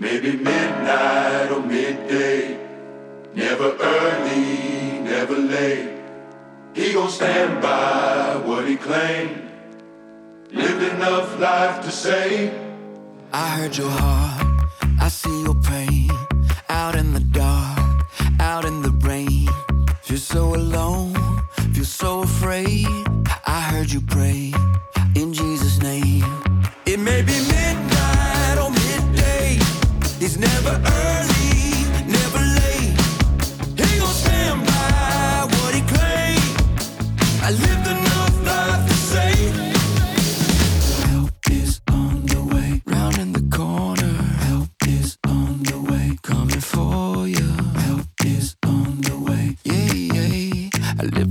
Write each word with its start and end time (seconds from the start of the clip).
Maybe 0.00 0.36
midnight 0.36 1.50
or 1.50 1.60
midday. 1.60 2.56
Never 3.34 3.76
early, 3.80 5.00
never 5.00 5.36
late. 5.36 5.90
He 6.72 6.92
gon' 6.92 7.10
stand 7.10 7.60
by 7.60 8.36
what 8.46 8.68
he 8.68 8.76
claimed. 8.76 9.42
Lived 10.52 10.84
enough 10.94 11.40
life 11.40 11.82
to 11.82 11.90
say. 11.90 12.52
I 13.32 13.48
heard 13.56 13.76
your 13.76 13.90
heart, 13.90 14.46
I 15.00 15.08
see 15.08 15.42
your 15.42 15.56
pain. 15.62 16.10
Out 16.68 16.94
in 16.94 17.12
the 17.12 17.20
dark, 17.20 18.06
out 18.38 18.64
in 18.64 18.82
the 18.82 18.92
rain. 19.02 19.48
Feel 20.02 20.18
so 20.18 20.54
alone, 20.54 21.12
feel 21.74 21.84
so 21.84 22.22
afraid. 22.22 22.86
I 23.46 23.60
heard 23.60 23.90
you 23.90 24.00
pray 24.00 24.54
in 25.16 25.32
Jesus' 25.32 25.82
name. 25.82 26.47
Lived 37.50 37.88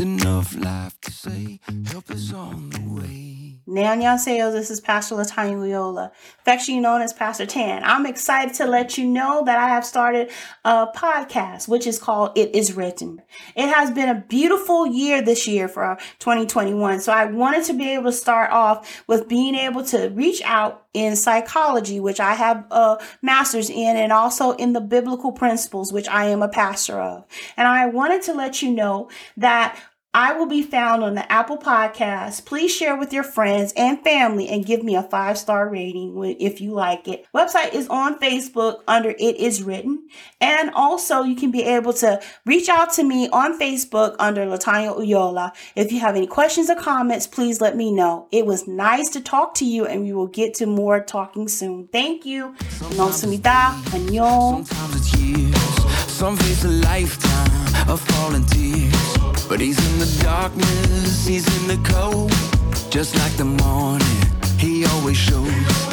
enough 0.00 0.56
life 0.56 1.00
to 1.00 1.12
say. 1.12 1.60
Help 1.90 2.10
is 2.10 2.32
on 2.32 2.70
the 2.70 2.80
way, 2.96 3.39
Annyeonghaseyo, 3.78 4.50
this 4.50 4.68
is 4.68 4.80
Pastor 4.80 5.14
Latanya 5.14 5.56
Uyola, 5.56 6.10
affectionately 6.40 6.80
known 6.80 7.02
as 7.02 7.12
Pastor 7.12 7.46
Tan. 7.46 7.84
I'm 7.84 8.04
excited 8.04 8.54
to 8.54 8.66
let 8.66 8.98
you 8.98 9.06
know 9.06 9.44
that 9.44 9.58
I 9.58 9.68
have 9.68 9.84
started 9.84 10.30
a 10.64 10.88
podcast, 10.88 11.68
which 11.68 11.86
is 11.86 11.98
called 11.98 12.36
It 12.36 12.54
Is 12.54 12.74
Written. 12.74 13.22
It 13.54 13.68
has 13.68 13.92
been 13.92 14.08
a 14.08 14.24
beautiful 14.28 14.88
year 14.88 15.22
this 15.22 15.46
year 15.46 15.68
for 15.68 15.96
2021. 16.18 17.00
So 17.00 17.12
I 17.12 17.26
wanted 17.26 17.64
to 17.64 17.72
be 17.74 17.90
able 17.90 18.10
to 18.10 18.12
start 18.12 18.50
off 18.50 19.04
with 19.06 19.28
being 19.28 19.54
able 19.54 19.84
to 19.84 20.08
reach 20.08 20.42
out 20.44 20.86
in 20.92 21.14
psychology, 21.14 22.00
which 22.00 22.18
I 22.18 22.34
have 22.34 22.66
a 22.72 22.98
master's 23.22 23.70
in, 23.70 23.96
and 23.96 24.10
also 24.10 24.50
in 24.52 24.72
the 24.72 24.80
biblical 24.80 25.30
principles, 25.30 25.92
which 25.92 26.08
I 26.08 26.26
am 26.26 26.42
a 26.42 26.48
pastor 26.48 27.00
of. 27.00 27.24
And 27.56 27.68
I 27.68 27.86
wanted 27.86 28.22
to 28.22 28.34
let 28.34 28.62
you 28.62 28.72
know 28.72 29.10
that 29.36 29.78
I 30.12 30.32
will 30.32 30.46
be 30.46 30.62
found 30.62 31.04
on 31.04 31.14
the 31.14 31.30
Apple 31.30 31.56
Podcast. 31.56 32.44
Please 32.44 32.74
share 32.74 32.96
with 32.96 33.12
your 33.12 33.22
friends 33.22 33.72
and 33.76 34.02
family 34.02 34.48
and 34.48 34.66
give 34.66 34.82
me 34.82 34.96
a 34.96 35.04
five 35.04 35.38
star 35.38 35.68
rating 35.68 36.20
if 36.40 36.60
you 36.60 36.72
like 36.72 37.06
it. 37.06 37.26
Website 37.32 37.74
is 37.74 37.86
on 37.86 38.18
Facebook 38.18 38.80
under 38.88 39.10
It 39.10 39.36
Is 39.36 39.62
Written. 39.62 40.08
And 40.40 40.70
also, 40.74 41.22
you 41.22 41.36
can 41.36 41.52
be 41.52 41.62
able 41.62 41.92
to 41.94 42.20
reach 42.44 42.68
out 42.68 42.92
to 42.94 43.04
me 43.04 43.28
on 43.28 43.56
Facebook 43.56 44.16
under 44.18 44.44
Latanya 44.46 44.98
Uyola. 44.98 45.52
If 45.76 45.92
you 45.92 46.00
have 46.00 46.16
any 46.16 46.26
questions 46.26 46.68
or 46.68 46.74
comments, 46.74 47.28
please 47.28 47.60
let 47.60 47.76
me 47.76 47.92
know. 47.92 48.26
It 48.32 48.46
was 48.46 48.66
nice 48.66 49.10
to 49.10 49.20
talk 49.20 49.54
to 49.56 49.64
you, 49.64 49.86
and 49.86 50.02
we 50.02 50.12
will 50.12 50.26
get 50.26 50.54
to 50.54 50.66
more 50.66 51.00
talking 51.00 51.46
soon. 51.46 51.86
Thank 51.92 52.26
you. 52.26 52.56
Sometimes 54.66 54.96
it's 54.96 55.16
years, 55.16 56.10
some 56.10 56.36
face 56.36 56.64
a 56.64 56.68
lifetime 56.68 57.88
of 57.88 58.00
falling 58.00 58.44
tears. 58.46 59.19
But 59.50 59.60
he's 59.60 59.78
in 59.92 59.98
the 59.98 60.22
darkness, 60.22 61.26
he's 61.26 61.44
in 61.60 61.66
the 61.66 61.90
cold. 61.90 62.30
Just 62.88 63.16
like 63.16 63.32
the 63.32 63.46
morning, 63.46 64.06
he 64.58 64.86
always 64.86 65.16
shows. 65.16 65.89